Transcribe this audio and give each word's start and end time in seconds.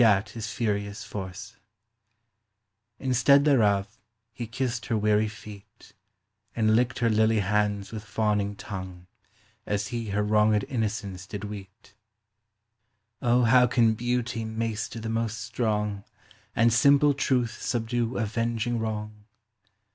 it 0.03 0.29
his 0.29 0.47
furious 0.51 1.03
forse. 1.03 1.51
UYT11HWL: 1.59 1.59
LEGENDARY. 1.77 3.05
Ill 3.05 3.07
Instead 3.09 3.45
thereof, 3.45 3.97
he 4.33 4.47
kist 4.47 4.85
her 4.87 4.97
wearie 4.97 5.27
feet, 5.29 5.93
And 6.55 6.71
lickt 6.75 6.97
her 6.97 7.09
lilly 7.11 7.41
hands 7.41 7.91
with 7.91 8.03
fawning 8.03 8.55
tong 8.55 9.05
As 9.67 9.89
he 9.89 10.07
her 10.09 10.23
wronged 10.23 10.65
innocence 10.67 11.27
did 11.27 11.43
weet.* 11.43 11.93
O 13.21 13.43
how 13.43 13.67
can 13.67 13.95
beautie 13.95 14.43
maister 14.43 14.99
the 14.99 15.07
most 15.07 15.39
strong, 15.41 16.03
And 16.55 16.73
simple 16.73 17.13
truth 17.13 17.61
subdue 17.61 18.17
avenging 18.17 18.79
wrong 18.79 19.25